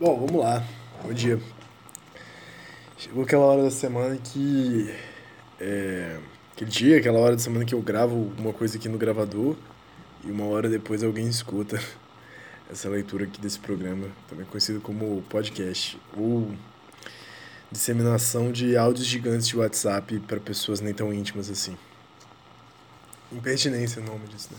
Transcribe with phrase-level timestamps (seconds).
[0.00, 0.64] Bom, vamos lá.
[1.02, 1.40] Bom dia.
[2.96, 4.94] Chegou aquela hora da semana que.
[5.60, 6.18] É,
[6.52, 9.56] aquele dia, aquela hora da semana que eu gravo uma coisa aqui no gravador
[10.24, 11.80] e uma hora depois alguém escuta
[12.70, 16.52] essa leitura aqui desse programa, também conhecido como podcast, ou
[17.70, 21.76] disseminação de áudios gigantes de WhatsApp para pessoas nem tão íntimas assim.
[23.32, 24.58] Impertinência é o nome disso, né?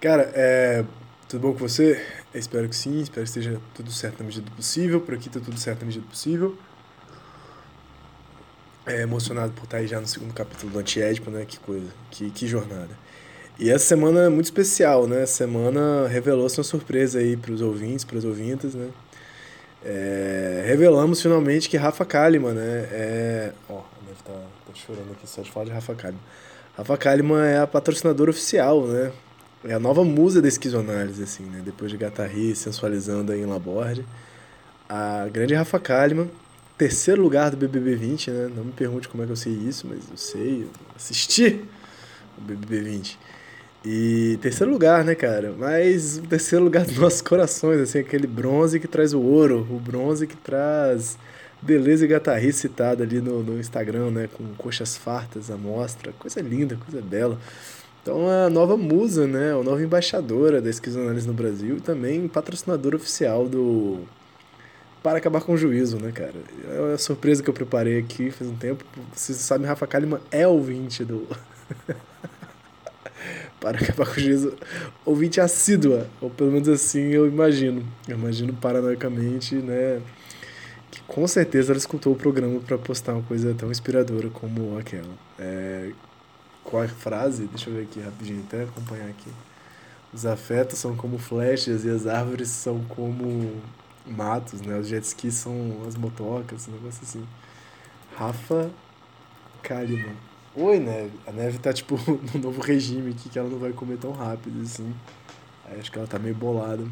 [0.00, 0.84] Cara, é,
[1.28, 2.04] tudo bom com você?
[2.34, 5.00] Espero que sim, espero que esteja tudo certo na medida do possível.
[5.00, 6.56] Por aqui tá tudo certo na medida do possível.
[8.86, 11.44] É, emocionado por estar aí já no segundo capítulo do Antiédipo, né?
[11.46, 12.90] Que coisa, que, que jornada.
[13.58, 15.22] E essa semana é muito especial, né?
[15.22, 18.90] Essa semana revelou-se uma surpresa aí para os ouvintes, para as ouvintas, né?
[19.84, 22.88] É, revelamos finalmente que Rafa Kalimann, né?
[22.90, 23.52] É...
[23.68, 26.22] Ó, deve estar tá, tá chorando aqui só de falar de Rafa Kalimann.
[26.76, 29.12] Rafa Kalimann é a patrocinadora oficial, né?
[29.64, 31.62] É a nova musa da esquizoanálise, assim, né?
[31.64, 34.04] Depois de Gatarri sensualizando aí em Laborde.
[34.88, 36.28] A grande Rafa Kalimann,
[36.76, 38.50] terceiro lugar do BBB 20, né?
[38.54, 41.64] Não me pergunte como é que eu sei isso, mas eu sei, eu assisti
[42.36, 43.18] o BBB 20.
[43.84, 45.54] E terceiro lugar, né, cara?
[45.56, 49.78] Mas o terceiro lugar dos nossos corações, assim, aquele bronze que traz o ouro, o
[49.78, 51.16] bronze que traz
[51.64, 54.28] beleza e gatarrice citada ali no, no Instagram, né?
[54.32, 57.38] Com coxas fartas, a mostra, coisa linda, coisa bela.
[58.02, 59.52] Então a nova musa, né?
[59.52, 64.00] A nova embaixadora da esquizoanálise no Brasil e também patrocinadora oficial do
[65.02, 66.34] Para Acabar com o Juízo, né, cara?
[66.90, 68.84] É a surpresa que eu preparei aqui faz um tempo.
[69.14, 71.26] Vocês sabem, Rafa Kalimann é ouvinte do...
[73.58, 74.52] para acabar com o juízo,
[75.06, 77.82] ouvinte assídua, ou pelo menos assim eu imagino.
[78.06, 80.02] Eu imagino paranoicamente, né?
[81.06, 85.14] Com certeza ela escutou o programa para postar uma coisa tão inspiradora como aquela.
[85.38, 85.92] É,
[86.64, 87.46] qual é a frase?
[87.46, 89.30] Deixa eu ver aqui rapidinho, até acompanhar aqui.
[90.12, 93.60] Os afetos são como flechas e as árvores são como
[94.06, 94.78] matos, né?
[94.78, 97.26] Os jet skis são as motocas, um negócio assim.
[98.16, 98.70] Rafa
[99.62, 100.16] Kalimann.
[100.56, 101.12] Oi, Neve.
[101.26, 101.96] A Neve tá, tipo,
[102.32, 104.94] no novo regime aqui que ela não vai comer tão rápido, assim.
[105.64, 106.84] Aí acho que ela tá meio bolada.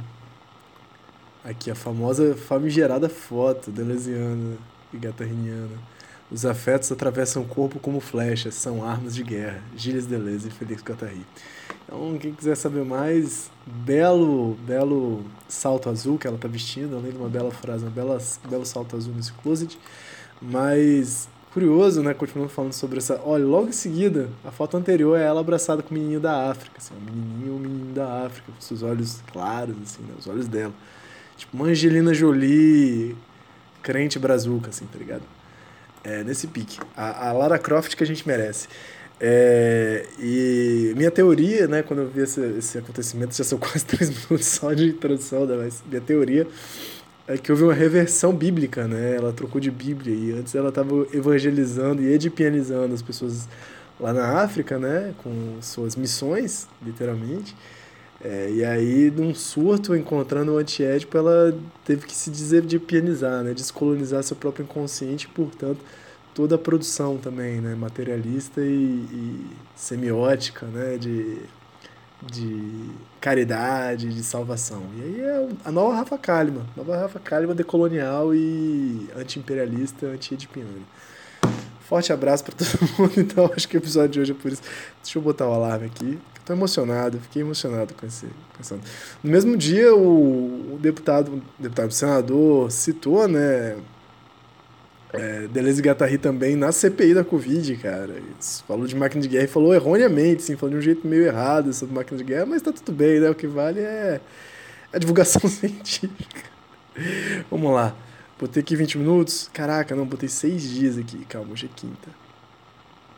[1.45, 4.57] Aqui, a famosa famigerada foto delesiana
[4.93, 5.77] e gatarriniana.
[6.31, 9.61] Os afetos atravessam o corpo como flechas, são armas de guerra.
[9.77, 11.27] Gilles Deleuze e Felix Guattari.
[11.85, 17.19] Então, quem quiser saber mais, belo, belo salto azul que ela tá vestindo, além de
[17.19, 19.77] uma bela frase, um bela, belo salto azul nesse closet.
[20.41, 22.15] Mas curioso, né?
[22.15, 23.21] Continuando falando sobre essa.
[23.25, 26.79] Olha, logo em seguida, a foto anterior é ela abraçada com o menininho da África,
[26.79, 30.15] assim, um menininho, um menino da África, com seus olhos claros, assim, né?
[30.19, 30.73] Os olhos dela.
[31.43, 33.17] Tipo, uma Angelina Jolie,
[33.83, 35.23] crente brazuca, assim, tá ligado?
[36.05, 36.79] É, nesse pique.
[36.97, 38.69] A, a Lara Croft que a gente merece.
[39.21, 44.09] É, e minha teoria, né, quando eu vi esse, esse acontecimento, já são quase três
[44.09, 46.47] minutos só de introdução, né, mas minha teoria
[47.27, 49.17] é que houve uma reversão bíblica, né?
[49.17, 53.49] Ela trocou de Bíblia e antes ela estava evangelizando e edipianizando as pessoas
[53.99, 55.13] lá na África, né?
[55.19, 57.55] Com suas missões, literalmente.
[58.25, 63.53] É, e aí, num surto, encontrando o antiédipo, ela teve que se desedipianizar, né?
[63.53, 65.81] Descolonizar seu próprio inconsciente, portanto,
[66.35, 67.75] toda a produção também, né?
[67.75, 68.65] Materialista e,
[69.13, 70.97] e semiótica, né?
[70.99, 71.39] De
[72.31, 72.91] de
[73.21, 74.83] caridade, de salvação.
[74.97, 80.69] E aí é a nova Rafa Kalimann, nova Rafa Kalimann decolonial e anti-imperialista, anti-edipiana.
[81.93, 84.63] Forte abraço para todo mundo, então acho que o episódio de hoje é por isso.
[85.03, 86.19] Deixa eu botar o alarme aqui.
[86.39, 88.25] Estou emocionado, fiquei emocionado com esse.
[88.57, 88.77] Com
[89.23, 93.77] No mesmo dia, o, o deputado, o deputado, senador citou, né,
[95.13, 98.23] é, Deleuze Guattari também na CPI da Covid, cara.
[98.67, 101.75] Falou de máquina de guerra e falou erroneamente, sim, falou de um jeito meio errado
[101.75, 103.29] sobre máquina de guerra, mas tá tudo bem, né?
[103.29, 104.19] O que vale é
[104.91, 106.41] a divulgação científica.
[107.51, 107.95] Vamos lá.
[108.39, 109.49] Botei aqui 20 minutos.
[109.53, 111.25] Caraca, não, botei 6 dias aqui.
[111.27, 112.09] Calma, hoje é quinta.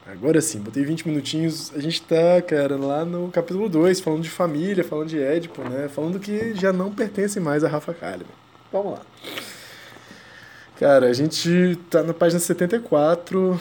[0.06, 1.72] Agora sim, botei 20 minutinhos.
[1.74, 5.88] A gente tá, cara, lá no capítulo 2, falando de família, falando de Édipo, né?
[5.88, 8.28] Falando que já não pertence mais a Rafa Kalimann.
[8.70, 9.00] Vamos lá.
[10.78, 13.58] Cara, a gente tá na página 74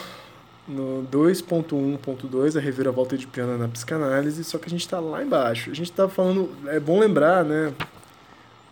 [0.66, 5.70] no 2.1.2, a reviravolta de piano na psicanálise, só que a gente está lá embaixo.
[5.70, 7.72] A gente está falando, é bom lembrar, né?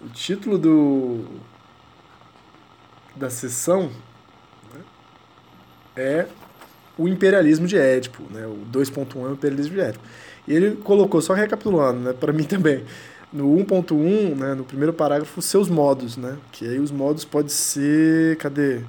[0.00, 1.24] O título do
[3.16, 3.90] da sessão
[4.74, 4.80] né,
[5.96, 6.26] é
[6.96, 8.46] o imperialismo de Édipo, né?
[8.46, 10.04] O 2.1 é o imperialismo de Édipo.
[10.46, 12.84] E ele colocou, só recapitulando, né, para mim também,
[13.32, 16.36] no 1.1, né, no primeiro parágrafo, seus modos, né?
[16.50, 18.82] Que aí os modos pode ser, cadê?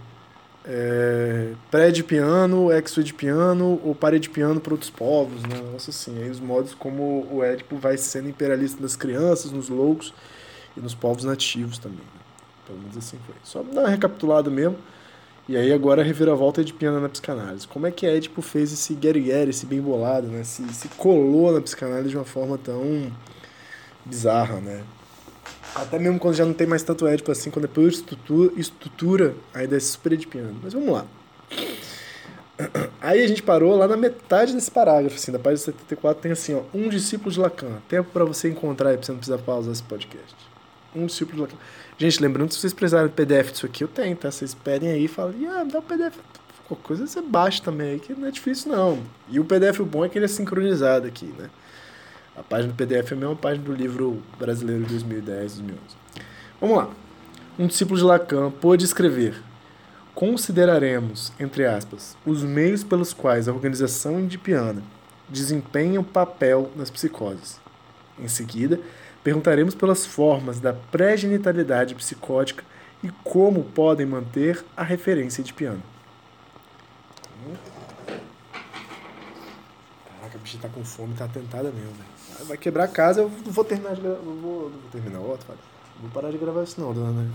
[0.66, 5.62] É, pré de piano, exo de piano ou pare de piano para outros povos, né?
[5.72, 10.14] Nossa, assim, aí os modos como o Édipo vai sendo imperialista nas crianças, nos loucos
[10.76, 12.00] e nos povos nativos também.
[12.00, 12.23] Né?
[12.66, 13.36] Pelo menos assim foi.
[13.44, 14.78] Só dar uma recapitulada mesmo.
[15.48, 17.68] E aí agora a reviravolta é de piano na psicanálise.
[17.68, 20.44] Como é que Édipo fez esse guerigueri, esse bem bolado, né?
[20.44, 23.12] Se, se colou na psicanálise de uma forma tão
[24.06, 24.84] bizarra, né?
[25.76, 29.76] Até mesmo quando já não tem mais tanto Édipo assim, quando é estrutura, estrutura ainda
[29.76, 30.56] é super edipiano.
[30.64, 31.06] Mas vamos lá.
[33.02, 36.56] Aí a gente parou lá na metade desse parágrafo, assim, da página 74 tem assim,
[36.56, 37.82] ó, um discípulo de Lacan.
[37.90, 40.53] Tempo para você encontrar aí, pra você não precisar pausar esse podcast.
[40.96, 41.58] Um de Lacan.
[41.98, 44.32] Gente, lembrando que se vocês precisarem do PDF disso aqui, eu tenho, tá?
[44.32, 46.18] Vocês pedem aí e falam, ah, dá o PDF.
[46.68, 49.00] Qualquer coisa você baixa também aí, que não é difícil não.
[49.30, 51.50] E o PDF o bom é que ele é sincronizado aqui, né?
[52.36, 55.80] A página do PDF é a mesma página do livro brasileiro de 2010, 2011.
[56.60, 56.90] Vamos lá.
[57.60, 59.36] Um discípulo de Lacan pôde escrever:
[60.16, 64.82] Consideraremos, entre aspas, os meios pelos quais a organização indipiana
[65.30, 67.60] desempenha o papel nas psicoses.
[68.20, 68.80] Em seguida,
[69.24, 72.64] perguntaremos pelas formas da pré-genitalidade psicótica
[73.04, 75.82] e como podem manter a referência de piano.
[80.20, 81.94] Caraca, a bicha tá com fome, tá tentada mesmo,
[82.46, 84.22] vai quebrar a casa, eu não vou terminar de gravar.
[84.24, 85.48] Não vou, não vou terminar o outro,
[86.02, 87.30] vou parar de gravar isso não, dona.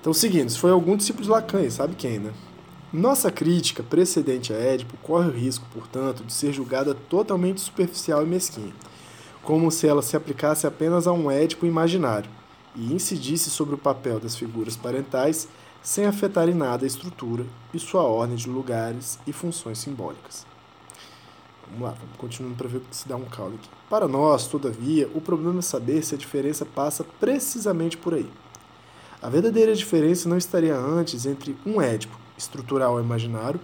[0.00, 2.32] Então, seguindo, se foi algum discípulo de Lacan, sabe quem, né?
[2.92, 8.26] Nossa crítica precedente a Édipo corre o risco, portanto, de ser julgada totalmente superficial e
[8.26, 8.72] mesquinha,
[9.46, 12.28] como se ela se aplicasse apenas a um Édipo imaginário
[12.74, 15.46] e incidisse sobre o papel das figuras parentais
[15.80, 20.44] sem afetar em nada a estrutura e sua ordem de lugares e funções simbólicas.
[21.64, 23.68] Vamos lá, vamos continuando para ver se dá um caldo aqui.
[23.88, 28.28] Para nós, todavia, o problema é saber se a diferença passa precisamente por aí.
[29.22, 33.60] A verdadeira diferença não estaria antes entre um édipo, estrutural ou imaginário,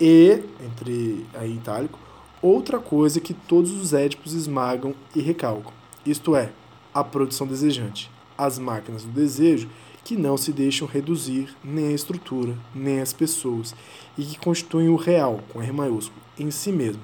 [0.00, 2.00] e, entre aí itálico,
[2.42, 5.72] outra coisa que todos os édipos esmagam e recalcam,
[6.04, 6.50] isto é,
[6.92, 9.68] a produção desejante, as máquinas do desejo
[10.04, 13.74] que não se deixam reduzir nem a estrutura, nem as pessoas,
[14.16, 17.02] e que constituem o real, com R maiúsculo, em si mesmo,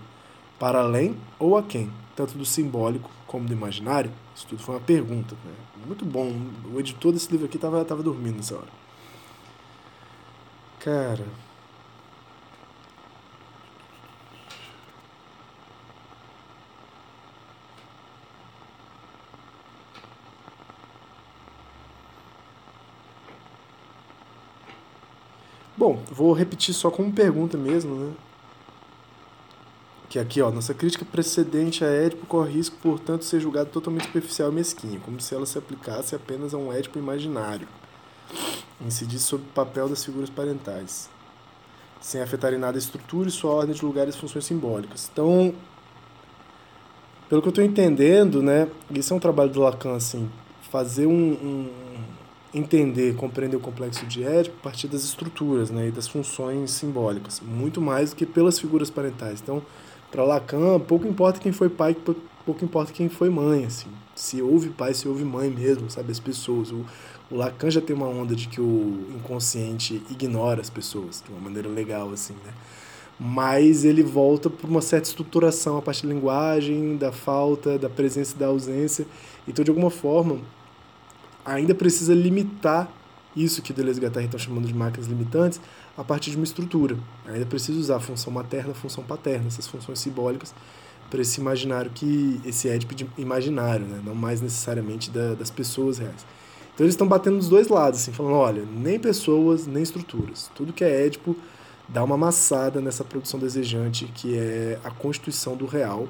[0.58, 4.10] para além ou a quem, tanto do simbólico como do imaginário?
[4.34, 5.36] Isso tudo foi uma pergunta.
[5.44, 5.52] Né?
[5.86, 6.32] Muito bom.
[6.72, 8.68] O editor desse livro aqui estava tava dormindo nessa hora.
[10.80, 11.45] Cara.
[25.76, 28.12] Bom, vou repetir só como pergunta mesmo, né?
[30.08, 34.50] que aqui, ó, nossa crítica precedente a Édipo corre risco, portanto, ser julgada totalmente superficial
[34.50, 37.68] e mesquinha, como se ela se aplicasse apenas a um Édipo imaginário,
[38.80, 41.10] incidir sobre o papel das figuras parentais,
[42.00, 45.10] sem afetar em nada a estrutura e sua ordem de lugares e funções simbólicas.
[45.12, 45.54] Então,
[47.28, 50.30] pelo que eu estou entendendo, né, isso é um trabalho do Lacan, assim,
[50.70, 51.70] fazer um, um
[52.56, 57.40] entender, compreender o complexo de Édipo a partir das estruturas, né, e das funções simbólicas,
[57.40, 59.40] muito mais do que pelas figuras parentais.
[59.42, 59.62] Então,
[60.10, 61.94] para Lacan, pouco importa quem foi pai,
[62.44, 63.90] pouco importa quem foi mãe, assim.
[64.14, 66.70] Se houve pai, se houve mãe mesmo, sabe, as pessoas.
[66.72, 66.86] O,
[67.30, 71.40] o Lacan já tem uma onda de que o inconsciente ignora as pessoas, de uma
[71.40, 72.52] maneira legal, assim, né?
[73.18, 78.34] Mas ele volta por uma certa estruturação a partir da linguagem, da falta, da presença
[78.36, 79.06] e da ausência.
[79.48, 80.38] Então, de alguma forma,
[81.46, 82.90] ainda precisa limitar
[83.36, 85.60] isso que Deleuze e Guattari estão chamando de máquinas limitantes
[85.96, 86.96] a partir de uma estrutura.
[87.26, 90.54] Ainda precisa usar a função materna, a função paterna, essas funções simbólicas
[91.10, 94.00] para esse imaginário que esse édipo imaginário, né?
[94.04, 96.26] não mais necessariamente da, das pessoas reais.
[96.74, 100.50] Então eles estão batendo dos dois lados, assim, falando, olha, nem pessoas, nem estruturas.
[100.54, 101.36] Tudo que é édipo
[101.88, 106.08] dá uma amassada nessa produção desejante que é a constituição do real,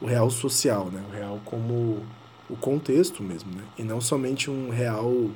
[0.00, 1.04] o real social, né?
[1.10, 2.02] O real como
[2.48, 3.62] o contexto mesmo, né?
[3.78, 5.30] E não somente um real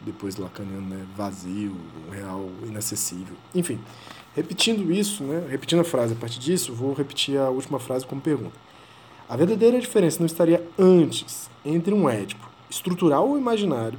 [0.00, 1.76] depois lacaniano, né, vazio,
[2.10, 3.36] real, inacessível.
[3.54, 3.78] Enfim,
[4.34, 8.20] repetindo isso, né, repetindo a frase a partir disso, vou repetir a última frase como
[8.20, 8.56] pergunta.
[9.28, 13.98] A verdadeira diferença não estaria antes entre um édipo estrutural ou imaginário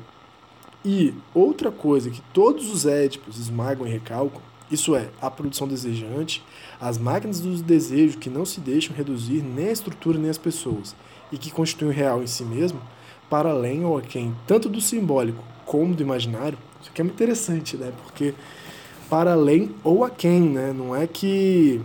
[0.83, 6.41] e outra coisa que todos os édipos esmagam e recalcam, Isso é, a produção desejante,
[6.79, 10.95] as máquinas do desejo que não se deixam reduzir nem a estrutura nem as pessoas,
[11.31, 12.81] e que constituem o real em si mesmo,
[13.29, 16.57] para além ou aquém, tanto do simbólico como do imaginário.
[16.81, 17.93] Isso aqui é muito interessante, né?
[18.03, 18.33] Porque
[19.09, 20.73] para além ou aquém, né?
[20.73, 21.81] Não é que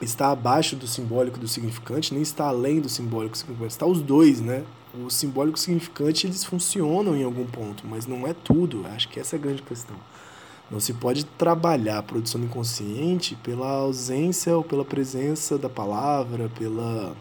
[0.00, 3.72] está abaixo do simbólico do significante, nem está além do simbólico do significante.
[3.72, 4.64] Está os dois, né?
[4.94, 8.84] O simbólico e o significante, eles funcionam em algum ponto, mas não é tudo.
[8.94, 9.96] Acho que essa é a grande questão.
[10.70, 17.14] Não se pode trabalhar a produção inconsciente pela ausência ou pela presença da palavra, pela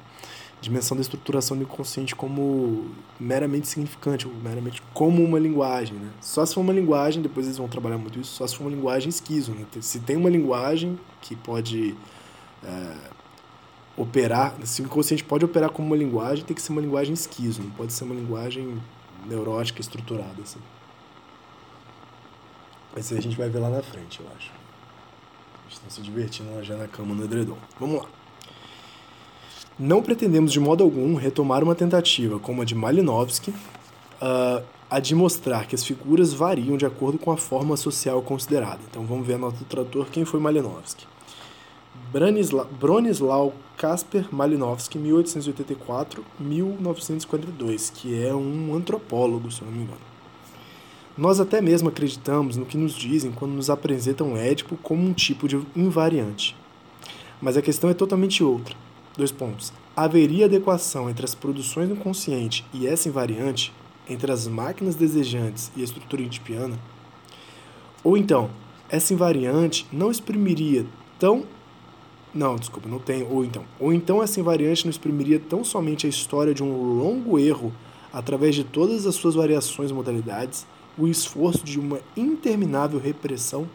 [0.62, 5.98] dimensão da estruturação do inconsciente como meramente significante, meramente como uma linguagem.
[5.98, 6.12] Né?
[6.22, 8.70] Só se for uma linguagem, depois eles vão trabalhar muito isso, só se for uma
[8.70, 9.54] linguagem esquizo.
[9.54, 9.66] Né?
[9.82, 11.98] Se tem uma linguagem que pode
[12.64, 12.98] é,
[13.98, 17.64] operar, se o inconsciente pode operar como uma linguagem, tem que ser uma linguagem esquizo,
[17.64, 18.80] não pode ser uma linguagem
[19.26, 20.44] neurótica, estruturada.
[20.44, 20.60] Assim.
[22.96, 24.52] Mas aí a gente vai ver lá na frente, eu acho.
[25.68, 27.58] Estão se divertindo já na cama no edredom.
[27.80, 28.21] Vamos lá.
[29.84, 35.16] Não pretendemos de modo algum retomar uma tentativa como a de Malinowski, uh, a de
[35.16, 38.78] mostrar que as figuras variam de acordo com a forma social considerada.
[38.88, 41.08] Então vamos ver a nota do tradutor quem foi Malinowski.
[42.14, 49.98] Branisla Bronislau Kasper Malinowski, 1884-1942, que é um antropólogo, se não me engano.
[51.18, 55.48] Nós até mesmo acreditamos no que nos dizem quando nos apresentam Édipo como um tipo
[55.48, 56.56] de invariante.
[57.42, 58.76] Mas a questão é totalmente outra.
[59.18, 59.74] Dois pontos.
[59.96, 63.74] Haveria adequação entre as produções no consciente e essa invariante,
[64.10, 66.80] entre as máquinas desejantes e a estrutura edipiana?
[68.04, 68.50] Ou então,
[68.90, 70.86] essa invariante não exprimiria
[71.20, 71.46] tão
[72.34, 73.28] não, desculpa, não tem.
[73.30, 73.66] Ou então.
[73.80, 77.74] Ou então essa invariante não exprimiria tão somente a história de um longo erro
[78.12, 80.66] através de todas as suas variações e modalidades,
[80.98, 83.68] o esforço de uma interminável repressão.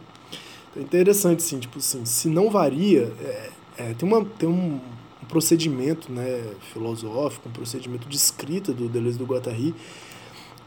[0.70, 4.78] Então, é interessante, assim, tipo assim, se não varia, é, é, tem, uma, tem um,
[5.26, 9.74] um procedimento né, filosófico, um procedimento de escrita do Deleuze do Guattari,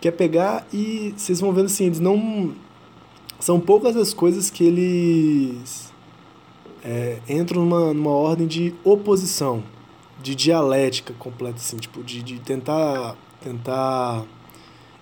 [0.01, 2.53] que é pegar e vocês vão vendo assim, eles não.
[3.39, 5.93] São poucas as coisas que eles
[6.83, 9.63] é, entram numa, numa ordem de oposição,
[10.21, 14.25] de dialética completa, assim, tipo, de, de tentar, tentar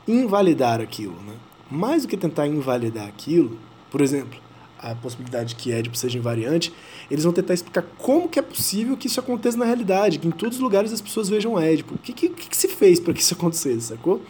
[0.07, 1.33] invalidar aquilo, né?
[1.69, 3.57] Mais do que tentar invalidar aquilo,
[3.89, 4.39] por exemplo,
[4.79, 6.73] a possibilidade que Édipo seja invariante,
[7.09, 10.31] eles vão tentar explicar como que é possível que isso aconteça na realidade, que em
[10.31, 11.95] todos os lugares as pessoas vejam Édipo.
[11.95, 14.21] O que, que, que se fez para que isso acontecesse, sacou?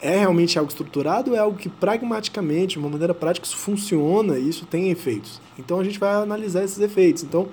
[0.00, 4.48] é realmente algo estruturado é algo que pragmaticamente, de uma maneira prática, isso funciona e
[4.48, 5.40] isso tem efeitos?
[5.58, 7.22] Então a gente vai analisar esses efeitos.
[7.22, 7.48] Então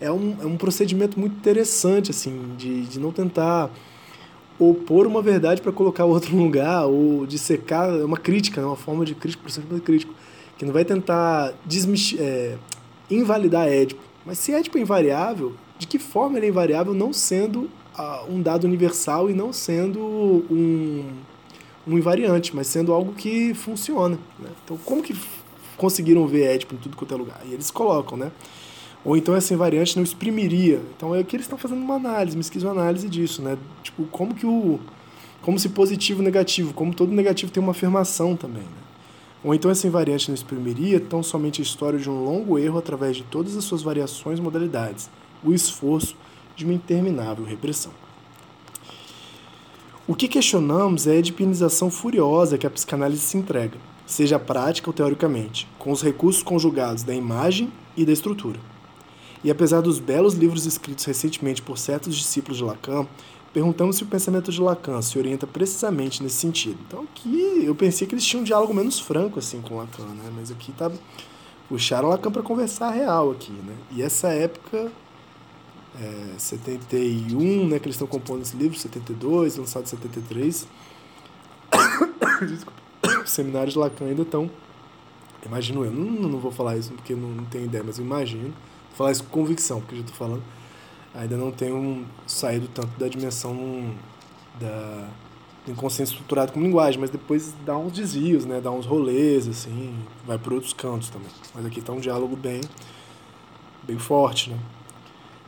[0.00, 3.70] é um, é um procedimento muito interessante, assim, de, de não tentar
[4.58, 8.76] opor uma verdade para colocar outro lugar ou de secar, é uma crítica, é uma
[8.76, 10.14] forma de crítica, procedimento crítico,
[10.58, 11.54] que não vai tentar
[12.18, 12.56] é,
[13.10, 14.02] invalidar Édipo.
[14.26, 18.42] Mas se Édipo é invariável, de que forma ele é invariável não sendo uh, um
[18.42, 20.00] dado universal e não sendo
[20.50, 21.04] um
[21.88, 24.18] um invariante, mas sendo algo que funciona.
[24.38, 24.50] Né?
[24.62, 25.16] Então, como que
[25.76, 27.40] conseguiram ver Édipo em tudo quanto é lugar?
[27.46, 28.30] E eles colocam, né?
[29.04, 30.82] Ou então essa invariante não exprimiria.
[30.94, 33.56] Então é que eles estão fazendo uma análise, uma esquizoanálise disso, né?
[33.82, 34.78] Tipo, como que o.
[35.40, 38.87] Como se positivo negativo, como todo negativo tem uma afirmação também, né?
[39.42, 43.16] Ou então essa invariante não exprimiria tão somente a história de um longo erro através
[43.16, 45.08] de todas as suas variações e modalidades,
[45.44, 46.16] o esforço
[46.56, 47.92] de uma interminável repressão.
[50.06, 53.76] O que questionamos é a edipinização furiosa que a psicanálise se entrega,
[54.06, 58.58] seja prática ou teoricamente, com os recursos conjugados da imagem e da estrutura.
[59.44, 63.06] E apesar dos belos livros escritos recentemente por certos discípulos de Lacan,
[63.52, 66.78] perguntamos se o pensamento de Lacan se orienta precisamente nesse sentido.
[66.86, 70.30] Então aqui eu pensei que eles tinham um diálogo menos franco assim com Lacan, né?
[70.34, 70.90] Mas aqui tá
[71.68, 73.74] puxaram Lacan para conversar real aqui, né?
[73.92, 74.90] E essa época
[76.00, 80.68] é, 71, né, que eles estão compondo esse livro, 72, lançado em 73.
[82.48, 82.78] Desculpa.
[83.24, 84.50] Os seminários de Lacan ainda estão.
[85.44, 88.54] Imagino eu, não, não vou falar isso porque não, não tenho ideia, mas imagino.
[88.88, 90.42] Vou falar isso com convicção, porque eu já estou falando.
[91.18, 93.92] Ainda não tenho saído tanto da dimensão
[94.60, 95.08] da,
[95.66, 98.60] do inconsciente estruturado como linguagem, mas depois dá uns desvios, né?
[98.60, 101.26] Dá uns rolês, assim, vai por outros cantos também.
[101.52, 102.60] Mas aqui está um diálogo bem,
[103.82, 104.58] bem forte, né?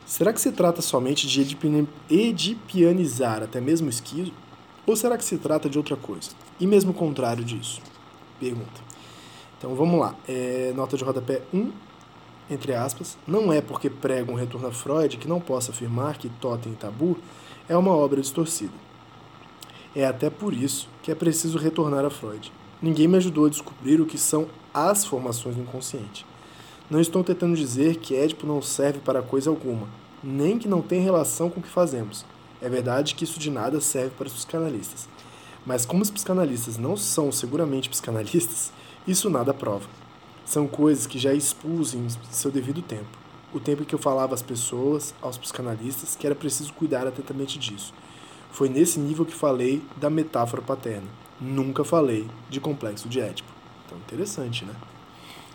[0.05, 1.39] Será que se trata somente de
[2.09, 4.33] edipianizar até mesmo o esquizo?
[4.85, 6.31] Ou será que se trata de outra coisa?
[6.59, 7.81] E mesmo o contrário disso?
[8.41, 8.81] Pergunta.
[9.57, 10.15] Então vamos lá.
[10.27, 11.71] É, nota de rodapé 1,
[12.51, 13.17] entre aspas.
[13.25, 16.75] Não é porque prega um retorno a Freud que não possa afirmar que Totem e
[16.75, 17.17] Tabu
[17.67, 18.73] é uma obra distorcida.
[19.95, 22.51] É até por isso que é preciso retornar a Freud.
[22.81, 26.25] Ninguém me ajudou a descobrir o que são as formações do inconsciente.
[26.89, 29.87] Não estou tentando dizer que Édipo não serve para coisa alguma,
[30.21, 32.25] nem que não tem relação com o que fazemos.
[32.61, 35.07] É verdade que isso de nada serve para os psicanalistas.
[35.65, 38.73] Mas como os psicanalistas não são seguramente psicanalistas,
[39.07, 39.87] isso nada prova.
[40.45, 43.17] São coisas que já expus em seu devido tempo.
[43.53, 47.59] O tempo em que eu falava às pessoas, aos psicanalistas, que era preciso cuidar atentamente
[47.59, 47.93] disso.
[48.51, 51.07] Foi nesse nível que falei da metáfora paterna.
[51.39, 53.49] Nunca falei de complexo de Édipo.
[53.85, 54.73] Então, interessante, né?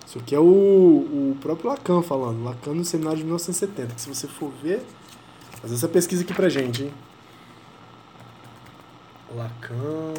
[0.07, 2.45] Isso aqui é o, o próprio Lacan falando.
[2.45, 4.83] Lacan no seminário de 1970, que se você for ver,
[5.61, 6.93] fazer essa pesquisa aqui pra gente, hein?
[9.35, 10.15] Lacan,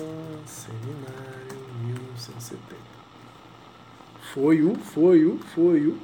[0.45, 2.96] seminário 1970.
[4.37, 5.97] Foi o, foi o, foi o.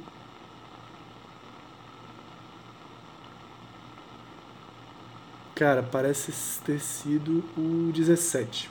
[5.54, 8.68] Cara, parece ter sido o 17.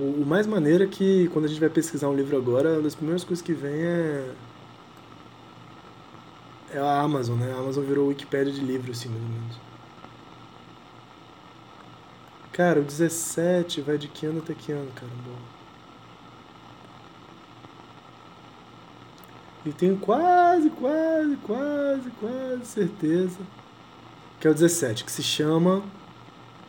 [0.00, 2.96] O, mais maneiro é que quando a gente vai pesquisar um livro agora, uma das
[2.96, 4.34] primeiras coisas que vem é.
[6.74, 7.52] É a Amazon, né?
[7.52, 9.67] A Amazon virou Wikipedia de livros, assim, mais ou menos.
[12.58, 15.12] Cara, o 17 vai de que ano até que ano, cara?
[15.24, 15.38] Bom.
[19.64, 23.38] E tenho quase, quase, quase, quase certeza
[24.40, 25.84] que é o 17, que se chama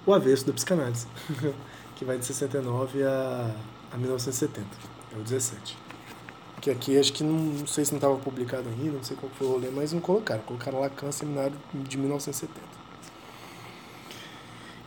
[0.05, 1.07] O Avesso da Psicanálise.
[1.97, 3.55] que vai de 69 a,
[3.91, 4.67] a 1970.
[5.11, 5.75] É o 17.
[6.61, 9.31] Que aqui acho que não, não sei se não estava publicado ainda, não sei qual
[9.31, 10.43] foi o rolê, mas não colocaram.
[10.43, 12.78] Colocaram Lacan Seminário de 1970.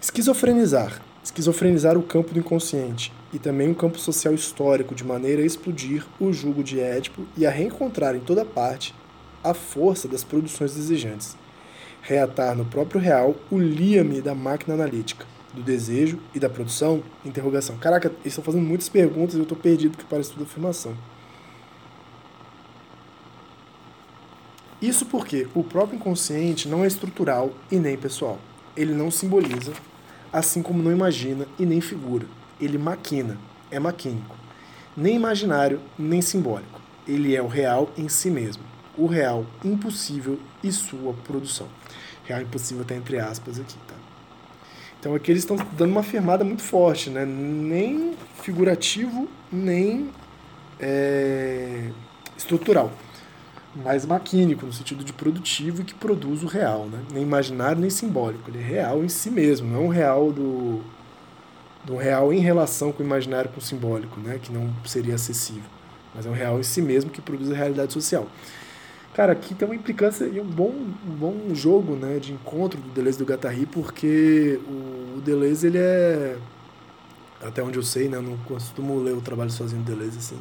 [0.02, 1.00] Esquizofrenizar.
[1.22, 6.04] Esquizofrenizar o campo do inconsciente e também o campo social histórico de maneira a explodir
[6.18, 8.92] o jugo de Édipo e a reencontrar em toda parte
[9.44, 11.36] a força das produções desejantes.
[12.02, 17.00] Reatar no próprio real o liame da máquina analítica do desejo e da produção?
[17.24, 17.76] Interrogação.
[17.76, 20.96] Caraca, eles estão fazendo muitas perguntas e eu estou perdido porque parece tudo afirmação.
[24.82, 28.40] Isso porque o próprio inconsciente não é estrutural e nem pessoal.
[28.76, 29.72] Ele não simboliza,
[30.32, 32.26] assim como não imagina e nem figura.
[32.60, 33.36] Ele maquina,
[33.70, 34.36] é maquínico.
[34.96, 36.80] Nem imaginário, nem simbólico.
[37.06, 38.62] Ele é o real em si mesmo.
[38.96, 41.66] O real impossível e sua produção.
[42.24, 43.94] Real impossível está entre aspas aqui, tá?
[45.00, 47.24] Então aqui eles estão dando uma afirmada muito forte, né?
[47.24, 50.10] Nem figurativo, nem
[50.78, 51.90] é,
[52.36, 52.92] estrutural,
[53.74, 57.00] mas maquínico, no sentido de produtivo e que produz o real, né?
[57.12, 58.50] Nem imaginário, nem simbólico.
[58.50, 60.80] Ele é real em si mesmo, não é um real do,
[61.84, 64.38] do real em relação com o imaginário com o simbólico, né?
[64.42, 65.70] Que não seria acessível.
[66.14, 68.28] Mas é um real em si mesmo que produz a realidade social.
[69.14, 70.72] Cara, aqui tem uma implicância e um bom,
[71.06, 75.76] um bom jogo né, de encontro do Deleuze do Guattari, porque o, o Deleuze, ele
[75.76, 76.38] é,
[77.42, 80.38] até onde eu sei, né, não costumo ler o trabalho sozinho do Deleuze, assim,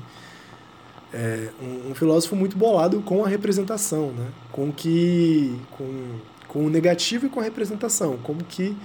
[1.13, 6.15] é um, um, filósofo muito bolado com a representação, né, com, que, com,
[6.47, 8.75] com o negativo e com a representação, como que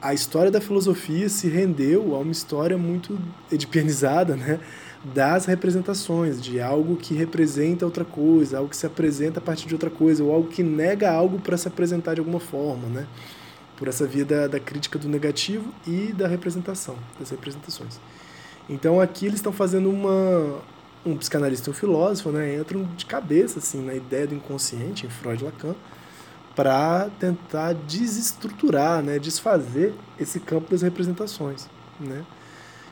[0.00, 3.18] a história da filosofia se rendeu a uma história muito
[3.50, 4.60] edipianizada, né,
[5.04, 9.74] das representações, de algo que representa outra coisa, algo que se apresenta a partir de
[9.74, 13.06] outra coisa, ou algo que nega algo para se apresentar de alguma forma, né?
[13.76, 18.00] Por essa via da, da crítica do negativo e da representação, das representações.
[18.68, 20.60] Então aqui eles estão fazendo uma
[21.04, 25.10] um psicanalista e um filósofo, né, entram de cabeça assim na ideia do inconsciente em
[25.10, 25.74] Freud e Lacan
[26.54, 31.68] para tentar desestruturar, né, desfazer esse campo das representações,
[32.00, 32.24] né?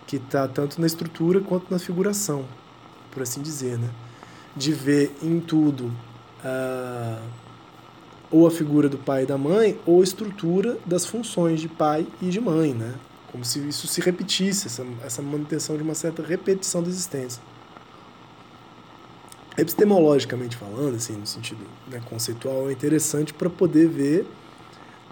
[0.06, 2.44] que está tanto na estrutura quanto na figuração,
[3.10, 3.90] por assim dizer, né?
[4.54, 5.86] De ver em tudo
[6.44, 7.22] uh,
[8.30, 12.06] ou a figura do pai e da mãe ou a estrutura das funções de pai
[12.22, 12.94] e de mãe, né?
[13.32, 17.42] Como se isso se repetisse, essa, essa manutenção de uma certa repetição da existência.
[19.58, 24.26] Epistemologicamente falando, assim, no sentido né, conceitual, é interessante para poder ver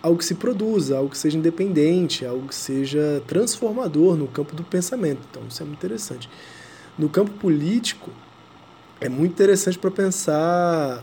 [0.03, 4.63] algo que se produza, algo que seja independente, algo que seja transformador no campo do
[4.63, 5.21] pensamento.
[5.31, 6.29] Então, isso é muito interessante.
[6.99, 8.11] No campo político,
[9.01, 11.03] é muito interessante para pensar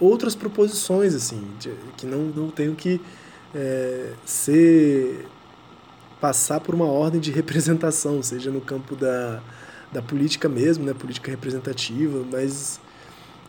[0.00, 3.00] outras proposições, assim, de, que não, não tenham que
[3.54, 5.26] é, ser
[6.20, 9.42] passar por uma ordem de representação, seja no campo da,
[9.94, 12.80] da política mesmo, né, política representativa, mas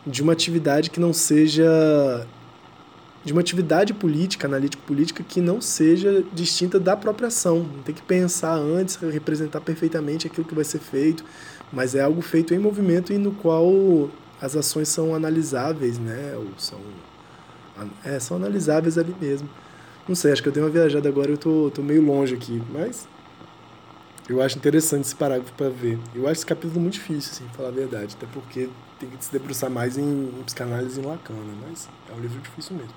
[0.06, 2.24] de uma atividade que não seja
[3.24, 7.68] de uma atividade política, analítico-política, que não seja distinta da própria ação.
[7.84, 11.24] Tem que pensar antes, representar perfeitamente aquilo que vai ser feito,
[11.72, 14.08] mas é algo feito em movimento e no qual
[14.40, 16.34] as ações são analisáveis, né?
[16.36, 16.78] Ou são,
[18.04, 19.48] é, são analisáveis ali mesmo.
[20.06, 22.62] Não sei, acho que eu dei uma viajada agora eu tô, tô meio longe aqui,
[22.72, 23.08] mas
[24.28, 25.98] eu acho interessante esse parágrafo para ver.
[26.14, 29.30] Eu acho esse capítulo muito difícil, assim, falar a verdade, até porque tem que se
[29.30, 31.54] debruçar mais em, em psicanálise em Lacan, né?
[31.68, 32.94] Mas é um livro difícil mesmo.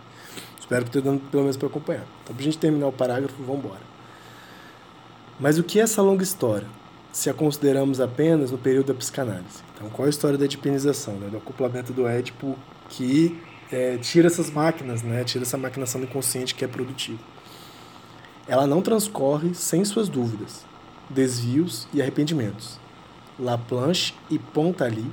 [0.59, 2.05] Espero que esteja dando pelo menos para acompanhar.
[2.23, 3.81] Então, pra gente terminar o parágrafo, vamos embora.
[5.39, 6.67] Mas o que é essa longa história?
[7.11, 9.63] Se a consideramos apenas no período da psicanálise.
[9.75, 11.27] Então, qual é a história da edipinização, né?
[11.29, 12.57] do acoplamento do Édipo
[12.89, 13.39] que
[13.71, 15.23] é, tira essas máquinas, né?
[15.23, 17.19] tira essa maquinação do inconsciente que é produtivo.
[18.47, 20.65] Ela não transcorre sem suas dúvidas,
[21.09, 22.79] desvios e arrependimentos.
[23.39, 25.05] Laplanche e Pontali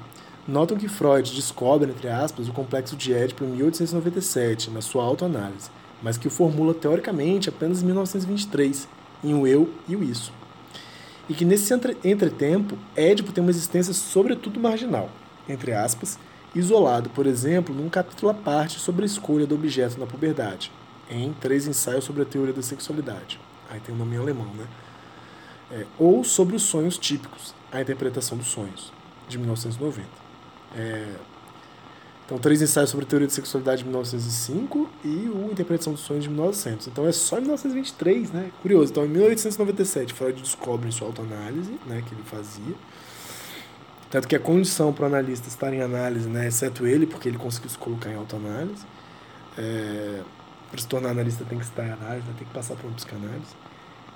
[0.47, 5.71] notam que Freud descobre, entre aspas, o complexo de Édipo em 1897, na sua autoanálise,
[6.03, 8.89] mas que o formula teoricamente apenas em 1923,
[9.25, 10.33] em O Eu e o Isso.
[11.29, 11.73] E que nesse
[12.05, 15.11] entretempo, Édipo tem uma existência sobretudo marginal,
[15.49, 16.19] entre aspas,
[16.55, 20.71] isolado, por exemplo, num capítulo à parte sobre a escolha do objeto na puberdade,
[21.11, 23.41] em Três Ensaios sobre a Teoria da Sexualidade.
[23.69, 24.67] Aí tem o um nome em alemão, né?
[25.71, 28.93] É, ou sobre os sonhos típicos, a interpretação dos sonhos,
[29.29, 30.07] de 1990.
[30.77, 31.15] É,
[32.25, 36.29] então, Três Ensaios sobre Teoria da Sexualidade de 1905 e o Interpretação dos Sonhos de
[36.29, 36.89] 1900.
[36.89, 38.51] Então, é só em 1923, né?
[38.63, 38.91] Curioso.
[38.91, 42.75] Então, em 1897, Freud descobre em sua autoanálise, né, que ele fazia,
[44.11, 47.39] tanto que a condição para o analista estar em análise, né, exceto ele, porque ele
[47.39, 48.85] conseguiu se colocar em autoanálise,
[49.59, 50.23] é,
[50.71, 52.95] para se tornar analista tem que estar em análise, né, tem que passar por uma
[52.95, 53.55] psicanálise.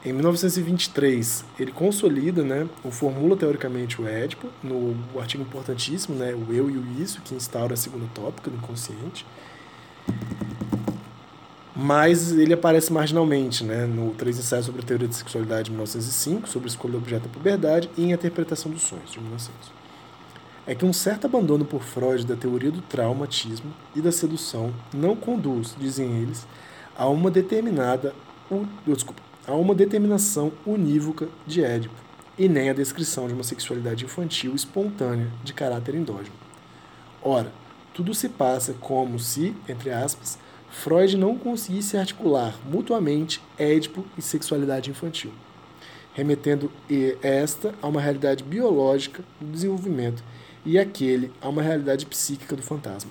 [0.03, 6.51] Em 1923, ele consolida, né, ou formula teoricamente o Édipo, no artigo importantíssimo, né, o
[6.55, 9.27] eu e o isso, que instaura a segunda tópica do inconsciente.
[11.77, 16.49] Mas ele aparece marginalmente, né, no Três Ensaios sobre a Teoria da Sexualidade de 1905,
[16.49, 19.81] sobre a escolha do objeto da puberdade, e A Interpretação dos Sonhos, de 1900
[20.67, 25.17] é que um certo abandono por Freud da teoria do traumatismo e da sedução não
[25.17, 26.47] conduz, dizem eles,
[26.97, 28.15] a uma determinada
[28.87, 31.95] desculpa, a uma determinação unívoca de Édipo,
[32.39, 36.37] e nem a descrição de uma sexualidade infantil espontânea de caráter endógeno.
[37.23, 37.53] Ora,
[37.93, 40.39] tudo se passa como se, entre aspas,
[40.71, 45.33] Freud não conseguisse articular mutuamente Édipo e sexualidade infantil,
[46.15, 46.71] remetendo
[47.21, 50.23] esta a uma realidade biológica do desenvolvimento
[50.65, 53.11] e aquele a uma realidade psíquica do fantasma.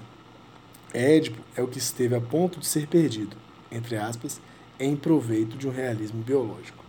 [0.91, 3.35] Édipo é o que esteve a ponto de ser perdido,
[3.71, 4.41] entre aspas,
[4.79, 6.83] em proveito de um realismo biológico.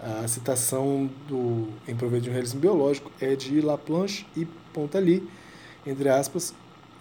[0.00, 5.28] A citação do em proveito de um realismo biológico é de Laplanche e Pontali,
[5.84, 6.54] entre aspas,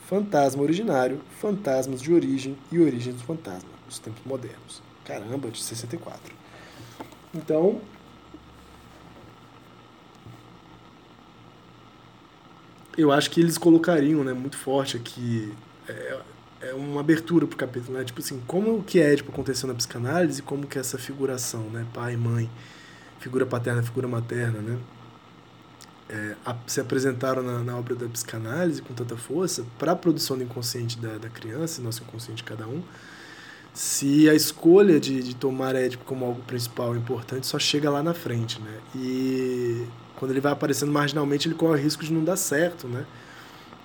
[0.07, 4.81] fantasma originário, fantasmas de origem e origem do fantasma, os tempos modernos.
[5.05, 6.33] Caramba, de 64.
[7.33, 7.79] Então,
[12.97, 15.53] eu acho que eles colocariam, né, muito forte aqui,
[15.87, 16.19] é,
[16.61, 20.41] é uma abertura pro capítulo, né, tipo assim, como que é, tipo, aconteceu na psicanálise,
[20.41, 22.49] como que é essa figuração, né, pai, mãe,
[23.19, 24.77] figura paterna, figura materna, né,
[26.09, 30.37] é, a, se apresentaram na, na, obra da psicanálise com tanta força para a produção
[30.37, 32.81] do inconsciente da, da criança, nosso inconsciente de cada um,
[33.73, 38.13] se a escolha de, de tomar Édipo como algo principal importante só chega lá na
[38.13, 38.79] frente, né?
[38.95, 43.05] E quando ele vai aparecendo marginalmente, ele corre o risco de não dar certo, né?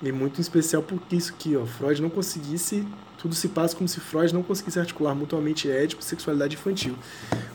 [0.03, 2.85] E muito em especial porque isso aqui, ó, Freud não conseguisse,
[3.17, 6.97] tudo se passa como se Freud não conseguisse articular mutuamente ético e sexualidade infantil.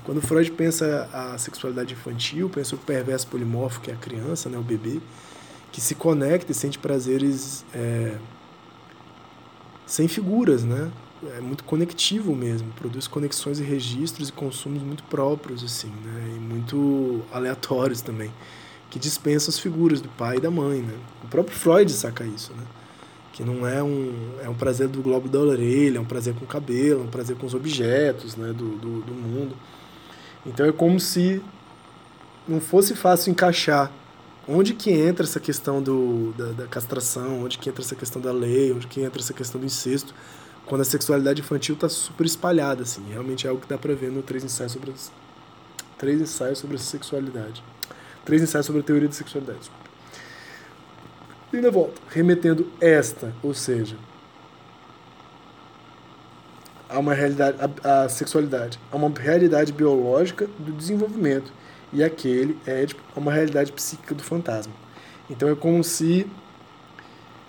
[0.05, 4.57] Quando Freud pensa a sexualidade infantil, pensa o perverso polimorfo, que é a criança, né,
[4.57, 5.01] o bebê,
[5.73, 8.15] que se conecta e sente prazeres é,
[9.85, 10.89] sem figuras, né?
[11.35, 16.35] É muito conectivo mesmo, produz conexões e registros e consumos muito próprios, assim, né?
[16.35, 18.31] E muito aleatórios também
[18.89, 20.93] que dispensa as figuras do pai e da mãe, né?
[21.23, 22.63] O próprio Freud saca isso, né?
[23.33, 26.45] Que não é um, é um prazer do globo da orelha, é um prazer com
[26.45, 28.47] o cabelo, é um prazer com os objetos né?
[28.47, 29.55] do, do, do mundo.
[30.45, 31.41] Então é como se
[32.47, 33.91] não fosse fácil encaixar
[34.47, 38.31] onde que entra essa questão do, da, da, castração, onde que entra essa questão da
[38.31, 40.15] lei, onde que entra essa questão do incesto,
[40.65, 43.03] quando a sexualidade infantil está super espalhada, assim.
[43.09, 44.93] Realmente é algo que dá para ver no Três Ensaios sobre
[45.97, 47.63] Três Ensaios sobre a Sexualidade.
[48.27, 49.71] Três ensaios sobre a teoria da sexualidade.
[51.53, 53.95] E na volta, remetendo esta, ou seja,
[56.89, 61.53] a uma realidade, a, a, sexualidade, a uma realidade biológica do desenvolvimento
[61.93, 64.73] e aquele é tipo, uma realidade psíquica do fantasma.
[65.29, 66.27] Então é como se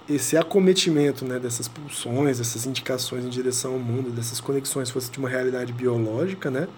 [0.08, 5.18] esse acometimento né, dessas pulsões, dessas indicações em direção ao mundo, dessas conexões fosse de
[5.18, 6.68] uma realidade biológica, né?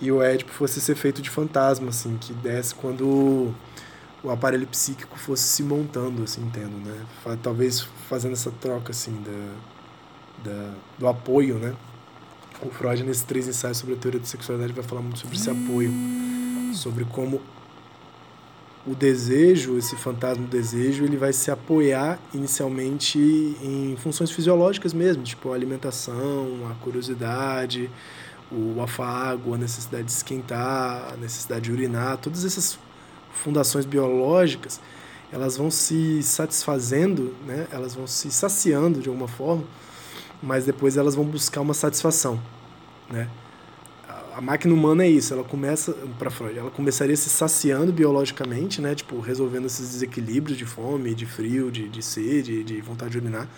[0.00, 3.54] E o Édipo fosse esse efeito de fantasma, assim, que desce quando
[4.22, 7.06] o aparelho psíquico fosse se montando, assim, entendo, né?
[7.42, 11.74] Talvez fazendo essa troca, assim, da, da, do apoio, né?
[12.62, 15.50] O Freud, nesses três ensaios sobre a teoria da sexualidade, vai falar muito sobre esse
[15.50, 15.92] apoio,
[16.74, 17.40] sobre como
[18.86, 23.18] o desejo, esse fantasma do desejo, ele vai se apoiar inicialmente
[23.62, 27.90] em funções fisiológicas mesmo, tipo a alimentação, a curiosidade,
[28.50, 32.78] o afago, a necessidade de esquentar, a necessidade de urinar, todas essas
[33.32, 34.80] fundações biológicas,
[35.32, 37.66] elas vão se satisfazendo, né?
[37.70, 39.64] elas vão se saciando de alguma forma,
[40.42, 42.40] mas depois elas vão buscar uma satisfação.
[43.08, 43.28] Né?
[44.34, 48.94] A máquina humana é isso, ela começa, para Freud, ela começaria se saciando biologicamente, né?
[48.94, 53.48] tipo, resolvendo esses desequilíbrios de fome, de frio, de, de sede, de vontade de urinar,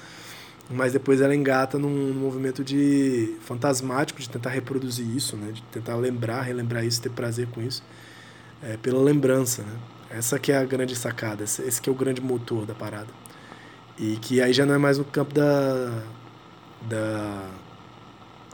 [0.73, 5.53] mas depois ela engata num movimento de fantasmático de tentar reproduzir isso, né?
[5.53, 7.83] de tentar lembrar, relembrar isso, ter prazer com isso
[8.63, 9.77] é, pela lembrança, né?
[10.11, 13.09] Essa que é a grande sacada, esse que é o grande motor da parada.
[13.99, 16.03] E que aí já não é mais no campo da,
[16.83, 17.51] da,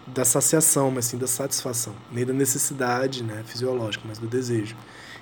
[0.06, 1.94] da saciação, mas sim da satisfação.
[2.12, 4.76] Nem da necessidade né, fisiológica, mas do desejo.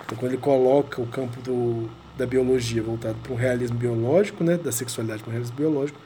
[0.04, 4.58] Então, quando ele coloca o campo do, da biologia voltado para um realismo biológico, né,
[4.58, 5.98] da sexualidade para um realismo biológico,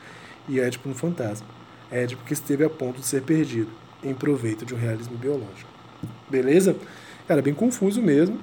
[0.50, 1.46] e Édipo no fantasma.
[1.90, 3.70] Édipo que esteve a ponto de ser perdido,
[4.04, 5.70] em proveito de um realismo biológico.
[6.28, 6.76] Beleza?
[7.26, 8.38] Cara, bem confuso mesmo,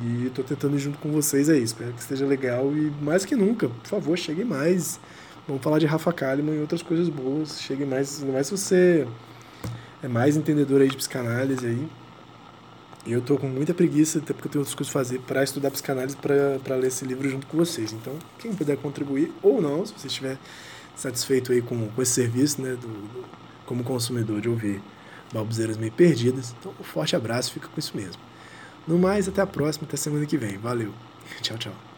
[0.00, 1.62] e estou tentando ir junto com vocês aí.
[1.62, 4.98] Espero que esteja legal e mais que nunca, por favor, cheguem mais.
[5.46, 7.60] Vamos falar de Rafa Kalimann e outras coisas boas.
[7.60, 9.06] Cheguem mais, ainda mais se você
[10.02, 11.88] é mais entendedor aí de psicanálise aí.
[13.04, 15.72] Eu tô com muita preguiça, até porque eu tenho outras coisas a fazer, para estudar
[15.72, 17.92] psicanálise, para ler esse livro junto com vocês.
[17.92, 20.38] Então, quem puder contribuir ou não, se você estiver
[20.96, 23.24] satisfeito aí com, com esse serviço, né, do, do
[23.66, 24.82] como consumidor de ouvir
[25.32, 26.54] babuzeiras meio perdidas.
[26.58, 28.20] Então, um forte abraço, fica com isso mesmo.
[28.86, 30.58] No mais, até a próxima, até semana que vem.
[30.58, 30.92] Valeu.
[31.40, 31.91] Tchau, tchau.